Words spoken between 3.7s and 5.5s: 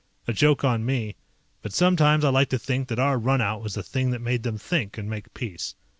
the thing that made them think and make